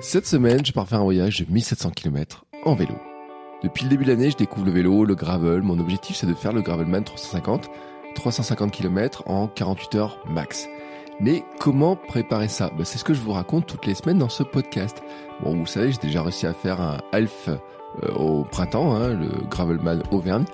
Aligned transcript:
Cette 0.00 0.26
semaine, 0.26 0.64
je 0.64 0.72
pars 0.72 0.86
faire 0.86 1.00
un 1.00 1.04
voyage 1.04 1.40
de 1.40 1.52
1700 1.52 1.90
km 1.90 2.44
en 2.64 2.74
vélo. 2.74 2.94
Depuis 3.64 3.84
le 3.84 3.90
début 3.90 4.04
de 4.04 4.10
l'année, 4.10 4.30
je 4.30 4.36
découvre 4.36 4.66
le 4.66 4.72
vélo, 4.72 5.04
le 5.04 5.16
gravel. 5.16 5.62
Mon 5.62 5.80
objectif, 5.80 6.16
c'est 6.16 6.26
de 6.26 6.34
faire 6.34 6.52
le 6.52 6.62
Gravelman 6.62 7.02
350, 7.02 7.68
350 8.14 8.70
km 8.70 9.24
en 9.26 9.48
48 9.48 9.94
heures 9.96 10.18
max. 10.30 10.68
Mais 11.20 11.42
comment 11.58 11.96
préparer 11.96 12.46
ça? 12.46 12.70
Ben, 12.78 12.84
C'est 12.84 12.98
ce 12.98 13.04
que 13.04 13.12
je 13.12 13.20
vous 13.20 13.32
raconte 13.32 13.66
toutes 13.66 13.86
les 13.86 13.94
semaines 13.94 14.18
dans 14.18 14.28
ce 14.28 14.44
podcast. 14.44 15.02
Bon, 15.42 15.56
vous 15.56 15.66
savez, 15.66 15.90
j'ai 15.90 15.98
déjà 15.98 16.22
réussi 16.22 16.46
à 16.46 16.54
faire 16.54 16.80
un 16.80 16.98
half 17.10 17.48
euh, 17.48 18.12
au 18.14 18.44
printemps, 18.44 18.94
hein, 18.94 19.14
le 19.14 19.28
Gravelman 19.50 20.02
Auvergne. 20.12 20.44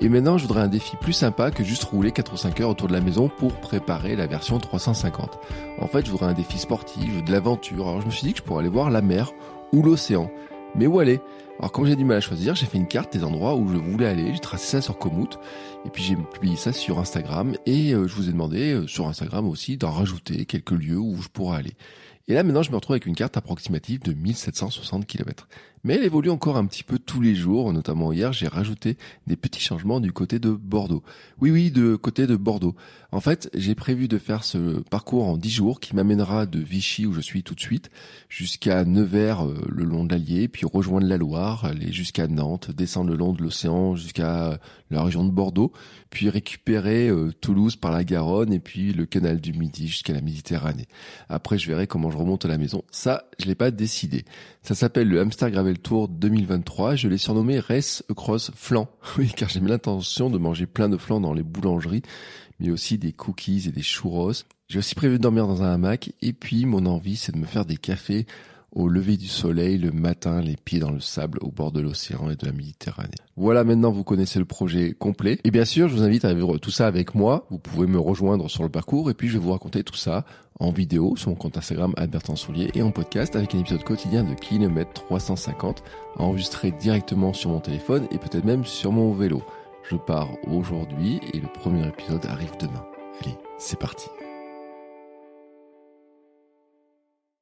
Et 0.00 0.08
maintenant, 0.10 0.36
je 0.36 0.46
voudrais 0.46 0.60
un 0.60 0.68
défi 0.68 0.96
plus 0.96 1.14
sympa 1.14 1.50
que 1.50 1.64
juste 1.64 1.84
rouler 1.84 2.12
4 2.12 2.34
ou 2.34 2.36
5 2.36 2.60
heures 2.60 2.68
autour 2.68 2.88
de 2.88 2.92
la 2.92 3.00
maison 3.00 3.28
pour 3.28 3.54
préparer 3.54 4.14
la 4.14 4.26
version 4.26 4.58
350. 4.58 5.38
En 5.80 5.86
fait, 5.86 6.04
je 6.04 6.10
voudrais 6.10 6.26
un 6.26 6.34
défi 6.34 6.58
sportif, 6.58 7.24
de 7.24 7.32
l'aventure. 7.32 7.88
Alors 7.88 8.02
je 8.02 8.06
me 8.06 8.10
suis 8.10 8.26
dit 8.26 8.32
que 8.32 8.38
je 8.40 8.42
pourrais 8.42 8.60
aller 8.60 8.68
voir 8.68 8.90
la 8.90 9.00
mer 9.00 9.32
ou 9.72 9.82
l'océan. 9.82 10.30
Mais 10.74 10.86
où 10.86 10.98
aller? 10.98 11.20
Alors 11.58 11.72
comme 11.72 11.86
j'ai 11.86 11.96
du 11.96 12.04
mal 12.04 12.18
à 12.18 12.20
choisir, 12.20 12.54
j'ai 12.54 12.66
fait 12.66 12.76
une 12.76 12.86
carte 12.86 13.14
des 13.14 13.24
endroits 13.24 13.56
où 13.56 13.68
je 13.68 13.78
voulais 13.78 14.06
aller, 14.06 14.34
j'ai 14.34 14.40
tracé 14.40 14.66
ça 14.66 14.80
sur 14.82 14.98
Komoot, 14.98 15.38
et 15.86 15.88
puis 15.88 16.02
j'ai 16.02 16.14
publié 16.14 16.54
ça 16.54 16.74
sur 16.74 16.98
Instagram, 16.98 17.56
et 17.64 17.94
euh, 17.94 18.06
je 18.06 18.14
vous 18.14 18.28
ai 18.28 18.32
demandé 18.32 18.72
euh, 18.74 18.86
sur 18.86 19.06
Instagram 19.06 19.48
aussi 19.48 19.78
d'en 19.78 19.90
rajouter 19.90 20.44
quelques 20.44 20.72
lieux 20.72 20.98
où 20.98 21.16
je 21.22 21.28
pourrais 21.28 21.58
aller. 21.58 21.72
Et 22.28 22.34
là 22.34 22.42
maintenant 22.42 22.62
je 22.62 22.70
me 22.72 22.76
retrouve 22.76 22.94
avec 22.94 23.06
une 23.06 23.14
carte 23.14 23.36
approximative 23.36 24.02
de 24.02 24.12
1760 24.12 25.06
km. 25.06 25.46
Mais 25.84 25.94
elle 25.94 26.02
évolue 26.02 26.30
encore 26.30 26.56
un 26.56 26.66
petit 26.66 26.82
peu 26.82 26.98
tous 26.98 27.20
les 27.20 27.36
jours, 27.36 27.72
notamment 27.72 28.12
hier 28.12 28.32
j'ai 28.32 28.48
rajouté 28.48 28.96
des 29.28 29.36
petits 29.36 29.60
changements 29.60 30.00
du 30.00 30.12
côté 30.12 30.40
de 30.40 30.50
Bordeaux. 30.50 31.04
Oui 31.40 31.52
oui, 31.52 31.70
de 31.70 31.94
côté 31.94 32.26
de 32.26 32.34
Bordeaux. 32.34 32.74
En 33.12 33.20
fait 33.20 33.48
j'ai 33.54 33.76
prévu 33.76 34.08
de 34.08 34.18
faire 34.18 34.42
ce 34.42 34.80
parcours 34.80 35.28
en 35.28 35.36
10 35.36 35.50
jours 35.50 35.78
qui 35.78 35.94
m'amènera 35.94 36.46
de 36.46 36.58
Vichy 36.58 37.06
où 37.06 37.12
je 37.12 37.20
suis 37.20 37.44
tout 37.44 37.54
de 37.54 37.60
suite 37.60 37.90
jusqu'à 38.28 38.84
Nevers 38.84 39.46
euh, 39.46 39.64
le 39.68 39.84
long 39.84 40.04
de 40.04 40.12
l'Allier, 40.12 40.48
puis 40.48 40.66
rejoindre 40.66 41.06
la 41.06 41.18
Loire, 41.18 41.45
aller 41.54 41.92
jusqu'à 41.92 42.26
Nantes, 42.26 42.70
descendre 42.70 43.10
le 43.10 43.16
long 43.16 43.32
de 43.32 43.42
l'océan 43.42 43.96
jusqu'à 43.96 44.58
la 44.90 45.02
région 45.02 45.24
de 45.24 45.30
Bordeaux, 45.30 45.72
puis 46.10 46.28
récupérer 46.28 47.08
euh, 47.08 47.32
Toulouse 47.40 47.76
par 47.76 47.92
la 47.92 48.04
Garonne 48.04 48.52
et 48.52 48.58
puis 48.58 48.92
le 48.92 49.06
canal 49.06 49.40
du 49.40 49.52
Midi 49.52 49.88
jusqu'à 49.88 50.12
la 50.12 50.20
Méditerranée. 50.20 50.86
Après 51.28 51.58
je 51.58 51.66
verrai 51.68 51.86
comment 51.86 52.10
je 52.10 52.16
remonte 52.18 52.44
à 52.44 52.48
la 52.48 52.58
maison. 52.58 52.82
Ça, 52.90 53.24
je 53.38 53.46
l'ai 53.46 53.54
pas 53.54 53.70
décidé. 53.70 54.24
Ça 54.62 54.74
s'appelle 54.74 55.08
le 55.08 55.20
Hamster 55.20 55.50
Gravel 55.50 55.78
Tour 55.78 56.08
2023. 56.08 56.96
Je 56.96 57.08
l'ai 57.08 57.18
surnommé 57.18 57.60
Race 57.60 58.04
Cross 58.14 58.50
Flan. 58.54 58.88
Oui, 59.18 59.32
car 59.34 59.48
j'ai 59.48 59.60
l'intention 59.60 60.30
de 60.30 60.38
manger 60.38 60.66
plein 60.66 60.88
de 60.88 60.96
flancs 60.96 61.20
dans 61.20 61.32
les 61.32 61.42
boulangeries, 61.42 62.02
mais 62.60 62.70
aussi 62.70 62.98
des 62.98 63.12
cookies 63.12 63.68
et 63.68 63.72
des 63.72 63.82
churros. 63.82 64.32
J'ai 64.68 64.80
aussi 64.80 64.94
prévu 64.94 65.18
de 65.18 65.22
dormir 65.22 65.46
dans 65.46 65.62
un 65.62 65.72
hamac. 65.72 66.12
Et 66.22 66.32
puis, 66.32 66.66
mon 66.66 66.86
envie, 66.86 67.16
c'est 67.16 67.32
de 67.32 67.38
me 67.38 67.46
faire 67.46 67.64
des 67.64 67.76
cafés 67.76 68.26
au 68.76 68.88
lever 68.88 69.16
du 69.16 69.26
soleil 69.26 69.78
le 69.78 69.90
matin, 69.90 70.42
les 70.42 70.54
pieds 70.54 70.78
dans 70.78 70.90
le 70.90 71.00
sable 71.00 71.38
au 71.40 71.50
bord 71.50 71.72
de 71.72 71.80
l'océan 71.80 72.28
et 72.30 72.36
de 72.36 72.44
la 72.44 72.52
Méditerranée. 72.52 73.08
Voilà, 73.36 73.64
maintenant 73.64 73.90
vous 73.90 74.04
connaissez 74.04 74.38
le 74.38 74.44
projet 74.44 74.92
complet. 74.92 75.40
Et 75.44 75.50
bien 75.50 75.64
sûr, 75.64 75.88
je 75.88 75.94
vous 75.94 76.02
invite 76.02 76.26
à 76.26 76.34
vivre 76.34 76.58
tout 76.58 76.70
ça 76.70 76.86
avec 76.86 77.14
moi. 77.14 77.46
Vous 77.50 77.58
pouvez 77.58 77.86
me 77.86 77.98
rejoindre 77.98 78.50
sur 78.50 78.62
le 78.62 78.68
parcours 78.68 79.10
et 79.10 79.14
puis 79.14 79.28
je 79.28 79.38
vais 79.38 79.44
vous 79.44 79.52
raconter 79.52 79.82
tout 79.82 79.96
ça 79.96 80.26
en 80.60 80.70
vidéo 80.70 81.16
sur 81.16 81.30
mon 81.30 81.36
compte 81.36 81.56
Instagram 81.56 81.94
Albertin 81.96 82.36
Soulier 82.36 82.70
et 82.74 82.82
en 82.82 82.90
podcast 82.90 83.34
avec 83.34 83.54
un 83.54 83.60
épisode 83.60 83.82
quotidien 83.82 84.24
de 84.24 84.34
kilomètre 84.34 84.92
350 84.92 85.82
enregistré 86.18 86.70
directement 86.70 87.32
sur 87.32 87.50
mon 87.50 87.60
téléphone 87.60 88.06
et 88.10 88.18
peut-être 88.18 88.44
même 88.44 88.66
sur 88.66 88.92
mon 88.92 89.12
vélo. 89.12 89.42
Je 89.90 89.96
pars 89.96 90.28
aujourd'hui 90.46 91.20
et 91.32 91.40
le 91.40 91.48
premier 91.48 91.86
épisode 91.88 92.26
arrive 92.26 92.52
demain. 92.60 92.84
Allez, 93.22 93.36
c'est 93.58 93.78
parti. 93.78 94.08